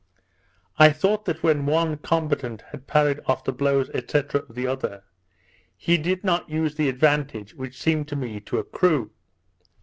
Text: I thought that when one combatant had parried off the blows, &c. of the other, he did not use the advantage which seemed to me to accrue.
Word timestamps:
I 0.79 0.89
thought 0.89 1.25
that 1.25 1.43
when 1.43 1.67
one 1.67 1.97
combatant 1.97 2.63
had 2.71 2.87
parried 2.87 3.19
off 3.27 3.43
the 3.43 3.51
blows, 3.51 3.85
&c. 3.93 4.17
of 4.33 4.55
the 4.55 4.65
other, 4.65 5.03
he 5.77 5.95
did 5.99 6.23
not 6.23 6.49
use 6.49 6.73
the 6.73 6.89
advantage 6.89 7.53
which 7.53 7.79
seemed 7.79 8.07
to 8.07 8.15
me 8.15 8.39
to 8.39 8.57
accrue. 8.57 9.11